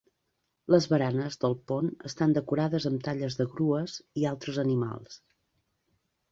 [0.75, 5.23] Les baranes del pont estan decorades amb talles de grues i altres animals.